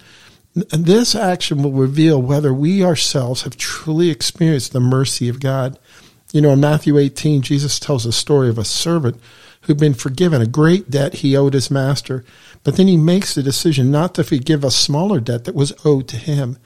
This 0.53 1.13
action 1.13 1.61
will 1.61 1.71
reveal 1.71 2.21
whether 2.21 2.53
we 2.53 2.83
ourselves 2.83 3.43
have 3.43 3.57
truly 3.57 4.09
experienced 4.09 4.73
the 4.73 4.79
mercy 4.79 5.29
of 5.29 5.39
God. 5.39 5.77
You 6.33 6.41
know, 6.41 6.51
in 6.51 6.59
Matthew 6.59 6.97
18, 6.97 7.41
Jesus 7.41 7.79
tells 7.79 8.05
a 8.05 8.11
story 8.11 8.49
of 8.49 8.57
a 8.57 8.65
servant 8.65 9.21
who'd 9.67 9.77
been 9.77 9.93
forgiven 9.93 10.41
a 10.41 10.47
great 10.47 10.89
debt 10.89 11.15
he 11.15 11.37
owed 11.37 11.53
his 11.53 11.69
master, 11.69 12.23
but 12.63 12.77
then 12.77 12.87
he 12.87 12.97
makes 12.97 13.35
the 13.35 13.43
decision 13.43 13.91
not 13.91 14.15
to 14.15 14.23
forgive 14.23 14.63
a 14.63 14.71
smaller 14.71 15.19
debt 15.19 15.43
that 15.43 15.55
was 15.55 15.73
owed 15.85 16.07
to 16.07 16.15
him. 16.15 16.57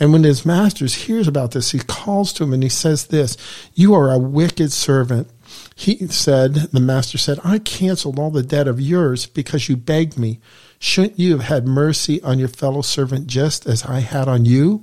And 0.00 0.12
when 0.12 0.24
his 0.24 0.44
master 0.44 0.86
hears 0.86 1.28
about 1.28 1.52
this, 1.52 1.70
he 1.70 1.78
calls 1.78 2.32
to 2.34 2.44
him 2.44 2.52
and 2.52 2.62
he 2.62 2.68
says 2.68 3.06
this, 3.06 3.36
you 3.74 3.94
are 3.94 4.10
a 4.10 4.18
wicked 4.18 4.72
servant. 4.72 5.30
He 5.74 6.06
said, 6.08 6.54
the 6.54 6.80
master 6.80 7.18
said, 7.18 7.38
I 7.44 7.58
canceled 7.58 8.18
all 8.18 8.30
the 8.30 8.42
debt 8.42 8.68
of 8.68 8.80
yours 8.80 9.26
because 9.26 9.68
you 9.68 9.76
begged 9.76 10.18
me. 10.18 10.40
Shouldn't 10.78 11.18
you 11.18 11.32
have 11.32 11.46
had 11.46 11.66
mercy 11.66 12.22
on 12.22 12.38
your 12.38 12.48
fellow 12.48 12.82
servant 12.82 13.26
just 13.26 13.66
as 13.66 13.84
I 13.84 14.00
had 14.00 14.28
on 14.28 14.44
you? 14.44 14.82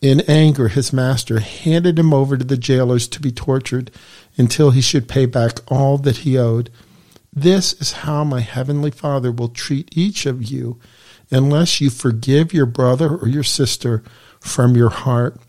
In 0.00 0.20
anger, 0.28 0.68
his 0.68 0.92
master 0.92 1.40
handed 1.40 1.98
him 1.98 2.12
over 2.12 2.36
to 2.36 2.44
the 2.44 2.58
jailers 2.58 3.08
to 3.08 3.20
be 3.20 3.32
tortured 3.32 3.90
until 4.36 4.70
he 4.70 4.80
should 4.80 5.08
pay 5.08 5.26
back 5.26 5.58
all 5.68 5.98
that 5.98 6.18
he 6.18 6.38
owed. 6.38 6.70
This 7.32 7.72
is 7.74 7.92
how 7.92 8.24
my 8.24 8.40
heavenly 8.40 8.90
Father 8.90 9.32
will 9.32 9.48
treat 9.48 9.96
each 9.96 10.26
of 10.26 10.44
you 10.44 10.78
unless 11.30 11.80
you 11.80 11.90
forgive 11.90 12.52
your 12.52 12.66
brother 12.66 13.16
or 13.16 13.28
your 13.28 13.42
sister 13.42 14.02
from 14.40 14.76
your 14.76 14.90
heart. 14.90 15.40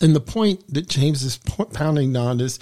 And 0.00 0.14
the 0.14 0.20
point 0.20 0.72
that 0.72 0.88
James 0.88 1.22
is 1.22 1.38
pounding 1.72 2.16
on 2.16 2.40
is, 2.40 2.58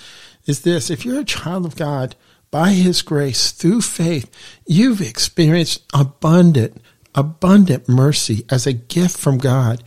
is 0.46 0.62
this 0.62 0.90
if 0.90 1.04
you're 1.04 1.20
a 1.20 1.24
child 1.24 1.66
of 1.66 1.76
God, 1.76 2.16
by 2.50 2.70
his 2.70 3.02
grace, 3.02 3.50
through 3.50 3.82
faith, 3.82 4.30
you've 4.66 5.02
experienced 5.02 5.84
abundant, 5.92 6.80
abundant 7.14 7.88
mercy 7.88 8.44
as 8.50 8.66
a 8.66 8.72
gift 8.72 9.18
from 9.18 9.38
God. 9.38 9.82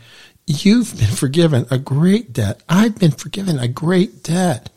You've 0.46 0.96
been 0.98 1.08
forgiven 1.08 1.66
a 1.70 1.78
great 1.78 2.32
debt. 2.32 2.62
I've 2.68 2.98
been 2.98 3.10
forgiven 3.10 3.58
a 3.58 3.68
great 3.68 4.22
debt 4.22 4.70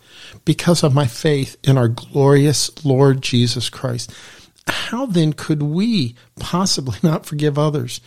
because 0.46 0.84
of 0.84 0.94
my 0.94 1.08
faith 1.08 1.58
in 1.64 1.78
our 1.78 1.88
glorious 1.88 2.86
Lord 2.86 3.22
Jesus 3.22 3.70
Christ. 3.70 4.14
How 4.68 5.06
then 5.06 5.34
could 5.34 5.62
we 5.62 6.16
possibly 6.40 6.98
not 7.04 7.26
forgive 7.26 7.58
others? 7.58 8.00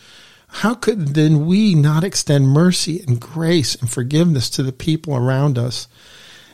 How 0.47 0.73
could 0.73 1.09
then 1.09 1.45
we 1.45 1.75
not 1.75 2.03
extend 2.03 2.47
mercy 2.47 3.03
and 3.07 3.19
grace 3.19 3.75
and 3.75 3.89
forgiveness 3.89 4.49
to 4.51 4.63
the 4.63 4.71
people 4.71 5.15
around 5.15 5.59
us? 5.59 5.87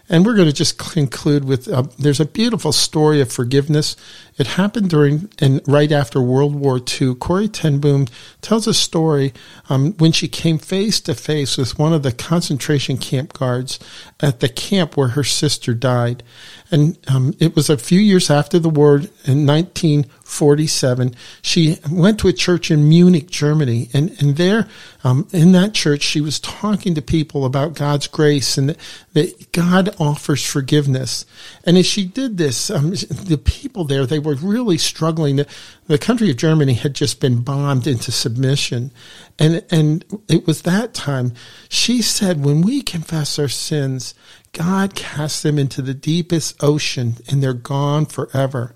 And 0.10 0.25
we're 0.25 0.36
going 0.36 0.50
to 0.50 0.54
just 0.54 0.77
conclude 0.77 1.46
with 1.46 1.68
uh, 1.68 1.84
there's 1.98 2.20
a 2.20 2.25
beautiful 2.25 2.72
story 2.72 3.22
of 3.22 3.32
forgiveness. 3.32 3.96
It 4.38 4.48
happened 4.48 4.89
during 4.89 5.30
and 5.39 5.62
right 5.65 5.92
after 5.92 6.22
World 6.22 6.56
War 6.56 6.80
II. 6.80 7.15
Corrie 7.15 7.48
ten 7.48 7.80
Boom 7.80 8.08
tells 8.42 8.68
a 8.68 8.74
story 8.74 9.34
um, 9.70 9.94
when 9.94 10.12
she 10.12 10.27
came 10.27 10.58
face 10.58 11.00
to 11.01 11.15
face 11.15 11.58
with 11.58 11.80
one 11.80 11.94
of 11.94 12.04
the 12.04 12.12
concentration 12.12 12.98
camp 12.98 13.34
guards 13.34 13.80
at 14.20 14.42
the 14.42 14.50
camp 14.50 14.98
where 14.98 15.10
her 15.10 15.24
sister 15.24 15.74
died. 15.74 16.24
And 16.72 16.98
um, 17.08 17.34
it 17.39 17.56
was 17.56 17.70
a 17.70 17.77
few 17.77 18.00
years 18.00 18.30
after 18.30 18.60
the 18.60 18.70
war 18.70 18.98
in 19.24 19.46
1947. 19.46 21.15
She 21.42 21.77
went 21.89 22.20
to 22.20 22.27
a 22.27 22.34
church 22.34 22.72
in 22.72 22.89
Munich, 22.89 23.30
Germany. 23.30 23.89
And, 23.94 24.20
and 24.20 24.36
there, 24.36 24.68
um, 25.04 25.27
in 25.32 25.51
that 25.51 25.74
church, 25.74 26.01
she 26.01 26.22
was 26.22 26.39
talking 26.39 26.96
to 26.96 27.01
people 27.01 27.46
about 27.46 27.75
God's 27.75 28.08
grace 28.08 28.58
and 28.58 28.70
that, 28.70 28.77
that 29.13 29.51
God 29.51 29.96
offers 30.00 30.46
forgiveness. 30.46 31.25
And 31.65 31.77
as 31.77 31.86
she 31.86 32.04
did 32.04 32.38
this, 32.38 32.70
um, 32.70 32.89
the 32.89 33.39
people 33.42 33.84
there, 33.84 34.06
they 34.06 34.20
were 34.25 34.36
really 34.36 34.77
struggling. 34.77 35.38
The, 35.38 35.48
the 35.88 35.98
country 35.98 36.29
of 36.29 36.38
Germany 36.38 36.74
had 36.74 36.94
just 36.96 37.22
been 37.22 37.41
bombed 37.41 37.88
into 37.88 38.12
submission. 38.12 38.91
And, 39.39 39.63
and 39.72 40.03
it 40.27 40.46
was 40.46 40.63
that 40.63 40.94
time 40.94 41.34
she 41.70 42.01
said, 42.01 42.44
when 42.44 42.62
we 42.62 42.82
confess 42.82 43.39
our 43.39 43.48
sins, 43.48 44.15
God 44.51 44.96
casts 44.96 45.41
them 45.41 45.58
into 45.60 45.82
the 45.82 45.94
deepest 45.94 46.62
ocean 46.63 47.17
and 47.29 47.41
they're 47.41 47.53
gone 47.53 48.05
forever. 48.05 48.75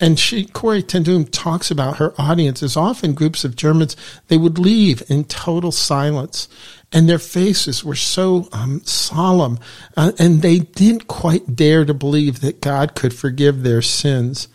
And 0.00 0.16
she, 0.16 0.44
Corrie 0.44 0.82
ten 0.84 1.02
Boom 1.02 1.24
talks 1.24 1.72
about 1.72 1.96
her 1.96 2.14
audiences, 2.20 2.76
often 2.76 3.14
groups 3.14 3.44
of 3.44 3.56
Germans, 3.56 3.96
they 4.28 4.38
would 4.38 4.56
leave 4.56 5.02
in 5.10 5.24
total 5.24 5.72
silence. 5.72 6.48
And 6.92 7.08
their 7.08 7.18
faces 7.18 7.84
were 7.84 7.96
so 7.96 8.48
um, 8.52 8.80
solemn, 8.84 9.58
uh, 9.96 10.12
and 10.18 10.40
they 10.40 10.60
didn't 10.60 11.08
quite 11.08 11.56
dare 11.56 11.84
to 11.84 11.92
believe 11.92 12.40
that 12.40 12.60
God 12.62 12.94
could 12.94 13.12
forgive 13.12 13.62
their 13.62 13.82
sins. 13.82 14.48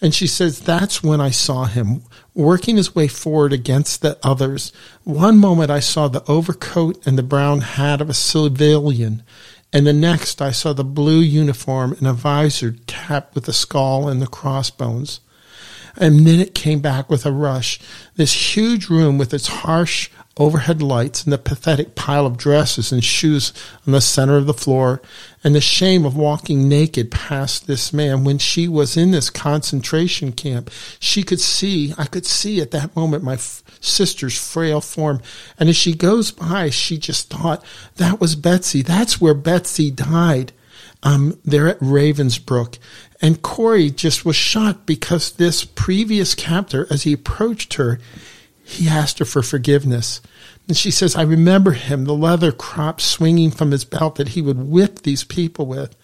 And 0.00 0.14
she 0.14 0.26
says, 0.26 0.60
That's 0.60 1.02
when 1.02 1.20
I 1.20 1.30
saw 1.30 1.66
him 1.66 2.02
working 2.34 2.76
his 2.76 2.94
way 2.94 3.06
forward 3.08 3.52
against 3.52 4.00
the 4.00 4.18
others. 4.22 4.72
One 5.04 5.38
moment 5.38 5.70
I 5.70 5.80
saw 5.80 6.08
the 6.08 6.24
overcoat 6.30 7.06
and 7.06 7.18
the 7.18 7.22
brown 7.22 7.60
hat 7.60 8.00
of 8.00 8.08
a 8.08 8.14
civilian, 8.14 9.22
and 9.72 9.86
the 9.86 9.92
next 9.92 10.40
I 10.40 10.52
saw 10.52 10.72
the 10.72 10.84
blue 10.84 11.20
uniform 11.20 11.92
and 11.92 12.06
a 12.06 12.12
visor 12.12 12.76
capped 12.86 13.34
with 13.34 13.44
the 13.44 13.52
skull 13.52 14.08
and 14.08 14.20
the 14.22 14.26
crossbones. 14.26 15.20
And 15.96 16.26
then 16.26 16.40
it 16.40 16.54
came 16.54 16.80
back 16.80 17.10
with 17.10 17.26
a 17.26 17.32
rush. 17.32 17.78
This 18.14 18.56
huge 18.56 18.88
room 18.88 19.18
with 19.18 19.34
its 19.34 19.48
harsh 19.48 20.08
overhead 20.40 20.80
lights 20.80 21.22
and 21.22 21.32
the 21.32 21.38
pathetic 21.38 21.94
pile 21.94 22.24
of 22.24 22.38
dresses 22.38 22.90
and 22.90 23.04
shoes 23.04 23.52
on 23.86 23.92
the 23.92 24.00
center 24.00 24.38
of 24.38 24.46
the 24.46 24.54
floor 24.54 25.02
and 25.44 25.54
the 25.54 25.60
shame 25.60 26.06
of 26.06 26.16
walking 26.16 26.66
naked 26.66 27.10
past 27.10 27.66
this 27.66 27.92
man 27.92 28.24
when 28.24 28.38
she 28.38 28.66
was 28.66 28.96
in 28.96 29.10
this 29.10 29.28
concentration 29.28 30.32
camp. 30.32 30.70
She 30.98 31.22
could 31.22 31.40
see, 31.40 31.92
I 31.98 32.06
could 32.06 32.24
see 32.24 32.60
at 32.60 32.70
that 32.70 32.96
moment 32.96 33.22
my 33.22 33.34
f- 33.34 33.62
sister's 33.80 34.38
frail 34.38 34.80
form. 34.80 35.20
And 35.58 35.68
as 35.68 35.76
she 35.76 35.94
goes 35.94 36.30
by, 36.30 36.70
she 36.70 36.96
just 36.96 37.28
thought, 37.28 37.62
that 37.96 38.18
was 38.18 38.34
Betsy. 38.34 38.80
That's 38.80 39.20
where 39.20 39.34
Betsy 39.34 39.90
died. 39.90 40.52
Um, 41.02 41.38
there 41.46 41.66
at 41.66 41.80
Ravensbrück. 41.80 42.78
And 43.22 43.40
Corrie 43.40 43.90
just 43.90 44.24
was 44.26 44.36
shocked 44.36 44.84
because 44.84 45.32
this 45.32 45.64
previous 45.64 46.34
captor, 46.34 46.86
as 46.90 47.04
he 47.04 47.14
approached 47.14 47.74
her, 47.74 47.98
he 48.62 48.88
asked 48.88 49.18
her 49.18 49.24
for 49.24 49.42
forgiveness. 49.42 50.20
And 50.70 50.76
she 50.76 50.92
says, 50.92 51.16
I 51.16 51.22
remember 51.22 51.72
him, 51.72 52.04
the 52.04 52.14
leather 52.14 52.52
crop 52.52 53.00
swinging 53.00 53.50
from 53.50 53.72
his 53.72 53.84
belt 53.84 54.14
that 54.14 54.28
he 54.28 54.40
would 54.40 54.68
whip 54.68 55.00
these 55.00 55.24
people 55.24 55.66
with. 55.66 55.96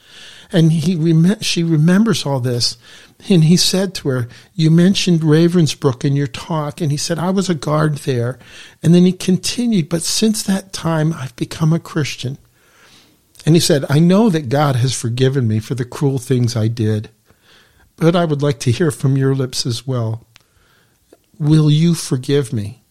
And 0.50 0.72
he 0.72 0.96
rem- 0.96 1.40
she 1.40 1.62
remembers 1.62 2.26
all 2.26 2.40
this. 2.40 2.76
And 3.28 3.44
he 3.44 3.56
said 3.56 3.94
to 3.94 4.08
her, 4.08 4.28
You 4.56 4.72
mentioned 4.72 5.20
Ravensbrück 5.20 6.04
in 6.04 6.16
your 6.16 6.26
talk. 6.26 6.80
And 6.80 6.90
he 6.90 6.96
said, 6.96 7.16
I 7.16 7.30
was 7.30 7.48
a 7.48 7.54
guard 7.54 7.98
there. 7.98 8.40
And 8.82 8.92
then 8.92 9.04
he 9.04 9.12
continued, 9.12 9.88
But 9.88 10.02
since 10.02 10.42
that 10.42 10.72
time, 10.72 11.12
I've 11.12 11.36
become 11.36 11.72
a 11.72 11.78
Christian. 11.78 12.36
And 13.46 13.54
he 13.54 13.60
said, 13.60 13.84
I 13.88 14.00
know 14.00 14.30
that 14.30 14.48
God 14.48 14.74
has 14.74 15.00
forgiven 15.00 15.46
me 15.46 15.60
for 15.60 15.76
the 15.76 15.84
cruel 15.84 16.18
things 16.18 16.56
I 16.56 16.66
did. 16.66 17.10
But 17.94 18.16
I 18.16 18.24
would 18.24 18.42
like 18.42 18.58
to 18.58 18.72
hear 18.72 18.90
from 18.90 19.16
your 19.16 19.36
lips 19.36 19.64
as 19.64 19.86
well. 19.86 20.26
Will 21.38 21.70
you 21.70 21.94
forgive 21.94 22.52
me? 22.52 22.82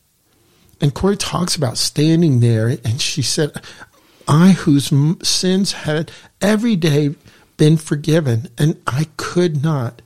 And 0.82 0.94
Corrie 0.94 1.18
talks 1.18 1.56
about 1.56 1.78
standing 1.78 2.40
there, 2.40 2.68
and 2.84 3.02
she 3.02 3.22
said, 3.22 3.62
I, 4.28 4.52
whose 4.52 4.92
sins 5.24 5.72
had 5.72 6.12
every 6.42 6.76
day 6.76 7.16
been 7.58 7.78
forgiven, 7.78 8.50
and 8.58 8.82
I 8.86 9.08
could 9.18 9.64
not. 9.64 10.02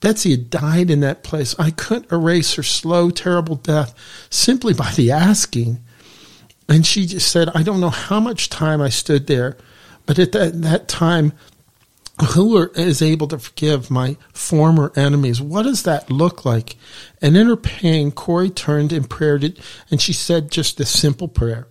Betsy 0.00 0.30
had 0.32 0.50
died 0.50 0.90
in 0.90 1.00
that 1.00 1.22
place. 1.22 1.54
I 1.58 1.70
couldn't 1.70 2.12
erase 2.12 2.54
her 2.54 2.62
slow, 2.62 3.10
terrible 3.10 3.56
death 3.56 3.94
simply 4.30 4.74
by 4.74 4.92
the 4.92 5.10
asking. 5.10 5.80
And 6.68 6.86
she 6.86 7.06
just 7.06 7.30
said, 7.30 7.48
I 7.54 7.62
don't 7.62 7.80
know 7.80 7.90
how 7.90 8.20
much 8.20 8.50
time 8.50 8.80
I 8.80 8.88
stood 8.88 9.26
there, 9.26 9.56
but 10.04 10.18
at 10.18 10.32
that, 10.32 10.62
that 10.62 10.88
time, 10.88 11.32
who 12.30 12.70
is 12.70 13.02
able 13.02 13.28
to 13.28 13.38
forgive 13.38 13.90
my 13.90 14.16
former 14.32 14.92
enemies? 14.96 15.40
What 15.40 15.64
does 15.64 15.82
that 15.82 16.10
look 16.10 16.44
like? 16.44 16.76
And 17.20 17.36
in 17.36 17.46
her 17.46 17.56
pain, 17.56 18.10
Corrie 18.10 18.50
turned 18.50 18.92
and 18.92 19.08
prayed, 19.08 19.60
and 19.90 20.00
she 20.00 20.12
said 20.12 20.50
just 20.50 20.78
this 20.78 20.90
simple 20.90 21.28
prayer. 21.28 21.68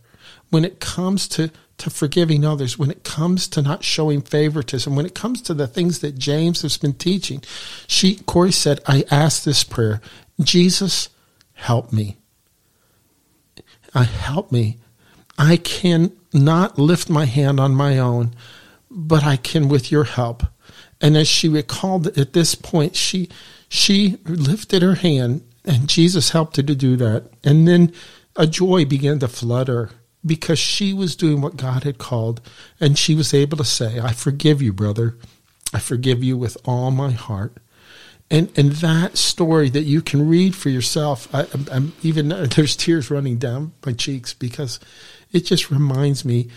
When 0.52 0.64
it 0.64 0.80
comes 0.80 1.28
to, 1.30 1.50
to 1.80 1.90
forgiving 1.90 2.46
others, 2.46 2.78
when 2.78 2.92
it 2.92 3.04
comes 3.04 3.48
to 3.50 3.62
not 3.62 3.84
showing 3.84 4.22
favoritism, 4.22 4.96
when 4.96 5.08
it 5.08 5.16
comes 5.16 5.42
to 5.44 5.56
the 5.56 5.68
things 5.68 6.00
that 6.00 6.20
James 6.20 6.62
has 6.62 6.78
been 6.78 6.94
teaching, 6.94 7.42
she, 7.88 8.18
Corrie 8.18 8.52
said, 8.52 8.82
I 8.86 9.04
ask 9.10 9.44
this 9.44 9.64
prayer, 9.64 10.00
Jesus, 10.40 11.10
help 11.54 11.92
me. 11.92 12.18
I 13.96 14.04
help 14.04 14.52
me. 14.52 14.78
I 15.38 15.58
can 15.58 16.12
not 16.34 16.78
lift 16.78 17.10
my 17.10 17.26
hand 17.26 17.60
on 17.60 17.74
my 17.74 17.98
own 17.98 18.36
but 18.96 19.24
I 19.24 19.36
can 19.36 19.68
with 19.68 19.92
your 19.92 20.06
help. 20.06 20.44
And 21.02 21.18
as 21.18 21.28
she 21.28 21.50
recalled 21.50 22.08
at 22.18 22.34
this 22.34 22.56
point, 22.56 22.96
she 22.96 23.30
she 23.68 24.18
lifted 24.26 24.82
her 24.82 24.96
hand 24.96 25.46
and 25.66 25.90
Jesus 25.90 26.30
helped 26.30 26.56
her 26.58 26.64
to 26.64 26.76
do 26.76 26.96
that. 26.96 27.30
And 27.44 27.68
then 27.68 27.92
a 28.36 28.48
joy 28.48 28.86
began 28.86 29.20
to 29.20 29.28
flood 29.28 29.68
her 29.68 29.90
because 30.26 30.58
she 30.58 30.94
was 30.94 31.16
doing 31.16 31.42
what 31.42 31.58
God 31.58 31.84
had 31.84 31.98
called 31.98 32.42
and 32.80 32.98
she 32.98 33.14
was 33.14 33.34
able 33.34 33.58
to 33.58 33.66
say, 33.66 34.00
I 34.00 34.14
forgive 34.14 34.62
you, 34.62 34.72
brother. 34.72 35.18
I 35.74 35.80
forgive 35.80 36.24
you 36.24 36.38
with 36.38 36.58
all 36.64 36.90
my 36.92 37.12
heart. 37.12 37.58
And 38.32 38.52
and 38.58 38.72
that 38.74 39.18
story 39.18 39.70
that 39.70 39.84
you 39.84 40.02
can 40.02 40.28
read 40.28 40.56
for 40.56 40.70
yourself, 40.70 41.28
I, 41.36 41.46
am 41.72 41.94
even 42.02 42.30
there's 42.56 42.76
tears 42.76 43.12
running 43.12 43.38
down 43.38 43.74
my 43.86 43.92
cheeks 43.92 44.34
because 44.34 44.80
it 45.32 45.42
just 45.42 45.70
reminds 45.70 46.24
me 46.24 46.50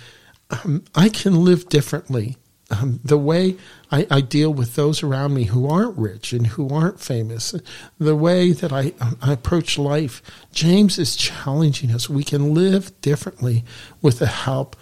um, 0.51 0.85
I 0.95 1.09
can 1.09 1.45
live 1.45 1.69
differently. 1.69 2.37
Um, 2.71 3.01
the 3.03 3.17
way 3.17 3.57
I, 3.91 4.07
I, 4.11 4.21
deal 4.21 4.53
with 4.53 4.75
those 4.75 5.03
around 5.03 5.33
me 5.33 5.45
who 5.45 5.67
aren't 5.67 5.97
rich 5.97 6.35
and 6.35 6.47
who 6.47 6.69
aren't 6.69 7.01
famous, 7.01 7.55
the 7.99 8.15
way 8.15 8.53
that 8.53 8.75
I, 8.75 8.93
I 9.23 9.33
approach 9.33 9.79
life, 9.79 10.21
James 10.53 10.99
is 10.99 11.17
challenging 11.17 11.91
us. 11.91 12.11
We 12.11 12.25
can 12.25 12.53
live 12.53 13.01
differently 13.01 13.65
with 14.03 14.19
the 14.19 14.27
help 14.27 14.77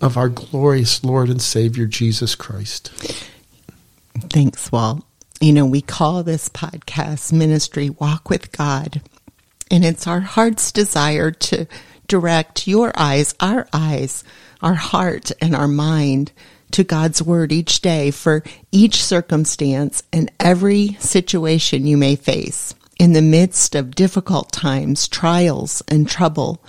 of 0.00 0.16
our 0.16 0.28
glorious 0.28 1.04
Lord 1.04 1.28
and 1.28 1.40
Savior, 1.40 1.86
Jesus 1.86 2.34
Christ. 2.34 2.88
Thanks, 4.30 4.72
Walt. 4.72 5.04
You 5.40 5.52
know, 5.52 5.66
we 5.66 5.80
call 5.80 6.24
this 6.24 6.48
podcast 6.48 7.32
ministry 7.32 7.90
Walk 7.90 8.28
with 8.28 8.50
God, 8.50 9.00
and 9.70 9.84
it's 9.84 10.08
our 10.08 10.20
heart's 10.20 10.72
desire 10.72 11.30
to 11.30 11.66
direct 12.08 12.66
your 12.66 12.92
eyes, 12.96 13.34
our 13.38 13.68
eyes, 13.72 14.24
our 14.60 14.74
heart 14.74 15.30
and 15.40 15.54
our 15.54 15.68
mind 15.68 16.32
to 16.72 16.84
God's 16.84 17.22
word 17.22 17.52
each 17.52 17.80
day 17.80 18.10
for 18.10 18.42
each 18.72 19.02
circumstance 19.04 20.02
and 20.12 20.30
every 20.40 20.94
situation 20.94 21.86
you 21.86 21.96
may 21.96 22.16
face. 22.16 22.74
In 22.98 23.12
the 23.12 23.22
midst 23.22 23.74
of 23.74 23.94
difficult 23.94 24.50
times, 24.50 25.06
trials, 25.06 25.82
and 25.86 26.08
trouble, 26.08 26.62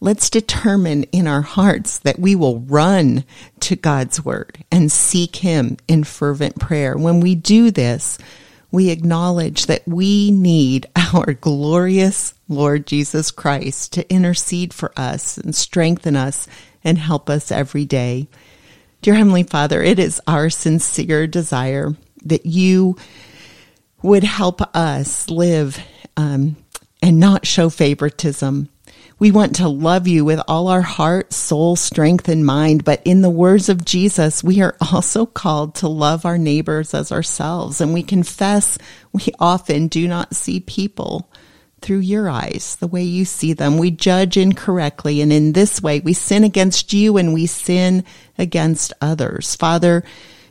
let's 0.00 0.30
determine 0.30 1.02
in 1.04 1.26
our 1.26 1.42
hearts 1.42 1.98
that 2.00 2.18
we 2.18 2.36
will 2.36 2.60
run 2.60 3.24
to 3.60 3.74
God's 3.74 4.24
word 4.24 4.64
and 4.70 4.92
seek 4.92 5.36
Him 5.36 5.76
in 5.88 6.04
fervent 6.04 6.60
prayer. 6.60 6.96
When 6.96 7.20
we 7.20 7.34
do 7.34 7.72
this, 7.72 8.18
we 8.70 8.90
acknowledge 8.90 9.66
that 9.66 9.86
we 9.86 10.30
need 10.30 10.86
our 11.14 11.32
glorious 11.34 12.33
Lord 12.48 12.86
Jesus 12.86 13.30
Christ 13.30 13.92
to 13.94 14.10
intercede 14.12 14.74
for 14.74 14.92
us 14.96 15.38
and 15.38 15.54
strengthen 15.54 16.16
us 16.16 16.46
and 16.82 16.98
help 16.98 17.30
us 17.30 17.50
every 17.50 17.84
day. 17.84 18.28
Dear 19.02 19.14
Heavenly 19.14 19.42
Father, 19.42 19.82
it 19.82 19.98
is 19.98 20.20
our 20.26 20.50
sincere 20.50 21.26
desire 21.26 21.94
that 22.24 22.46
you 22.46 22.96
would 24.02 24.24
help 24.24 24.60
us 24.76 25.30
live 25.30 25.78
um, 26.16 26.56
and 27.02 27.18
not 27.18 27.46
show 27.46 27.70
favoritism. 27.70 28.68
We 29.18 29.30
want 29.30 29.56
to 29.56 29.68
love 29.68 30.08
you 30.08 30.24
with 30.24 30.40
all 30.48 30.68
our 30.68 30.82
heart, 30.82 31.32
soul, 31.32 31.76
strength, 31.76 32.28
and 32.28 32.44
mind. 32.44 32.84
But 32.84 33.00
in 33.04 33.22
the 33.22 33.30
words 33.30 33.68
of 33.68 33.84
Jesus, 33.84 34.42
we 34.42 34.60
are 34.60 34.76
also 34.90 35.24
called 35.24 35.76
to 35.76 35.88
love 35.88 36.26
our 36.26 36.36
neighbors 36.36 36.94
as 36.94 37.12
ourselves. 37.12 37.80
And 37.80 37.94
we 37.94 38.02
confess 38.02 38.76
we 39.12 39.26
often 39.38 39.88
do 39.88 40.08
not 40.08 40.34
see 40.34 40.60
people 40.60 41.30
through 41.84 41.98
your 41.98 42.30
eyes, 42.30 42.76
the 42.80 42.86
way 42.86 43.02
you 43.02 43.26
see 43.26 43.52
them. 43.52 43.76
We 43.76 43.90
judge 43.90 44.38
incorrectly. 44.38 45.20
And 45.20 45.30
in 45.30 45.52
this 45.52 45.82
way, 45.82 46.00
we 46.00 46.14
sin 46.14 46.42
against 46.42 46.94
you 46.94 47.18
and 47.18 47.34
we 47.34 47.46
sin 47.46 48.04
against 48.38 48.92
others. 49.00 49.54
Father, 49.54 50.02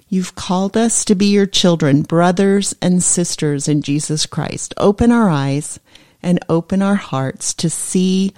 You've 0.10 0.36
called 0.36 0.78
us 0.78 1.06
to 1.06 1.16
be 1.16 1.26
your 1.26 1.48
children, 1.48 2.04
brothers 2.04 2.76
and 2.84 3.02
sisters 3.02 3.68
in 3.68 3.82
Jesus 3.82 4.28
Christ. 4.28 4.72
Open 4.78 5.12
our 5.12 5.28
eyes 5.28 5.80
and 6.22 6.38
open 6.50 6.84
our 6.84 6.94
hearts 6.94 7.52
to 7.56 7.68
see 7.68 8.32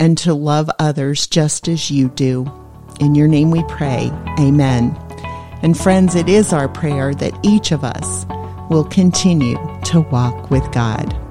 and 0.00 0.16
to 0.16 0.32
love 0.32 0.70
others 0.78 1.26
just 1.26 1.68
as 1.68 1.90
you 1.90 2.08
do. 2.08 2.50
In 2.98 3.14
your 3.14 3.28
name 3.28 3.50
we 3.50 3.62
pray. 3.64 4.10
Amen. 4.38 4.96
And 5.60 5.76
friends, 5.76 6.14
it 6.14 6.30
is 6.30 6.54
our 6.54 6.66
prayer 6.66 7.14
that 7.16 7.38
each 7.42 7.72
of 7.72 7.84
us 7.84 8.24
will 8.70 8.84
continue 8.84 9.58
to 9.84 10.00
walk 10.10 10.50
with 10.50 10.72
God. 10.72 11.27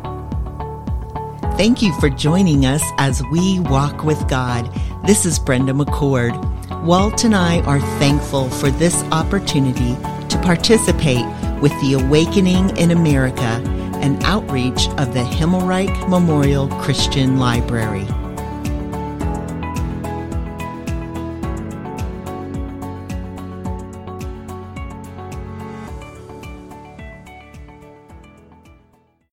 Thank 1.57 1.81
you 1.81 1.91
for 1.99 2.11
joining 2.11 2.67
us 2.67 2.83
as 2.99 3.23
we 3.31 3.59
walk 3.61 4.03
with 4.03 4.27
God. 4.27 4.71
This 5.07 5.25
is 5.25 5.39
Brenda 5.39 5.73
McCord. 5.73 6.35
Walt 6.83 7.23
and 7.23 7.33
I 7.33 7.61
are 7.61 7.79
thankful 7.97 8.47
for 8.51 8.69
this 8.69 9.01
opportunity 9.05 9.95
to 10.29 10.39
participate 10.43 11.25
with 11.59 11.71
the 11.81 11.93
Awakening 11.93 12.77
in 12.77 12.91
America, 12.91 13.59
an 14.03 14.21
outreach 14.23 14.87
of 14.99 15.15
the 15.15 15.23
Himmelreich 15.23 16.07
Memorial 16.07 16.67
Christian 16.67 17.39
Library. 17.39 18.05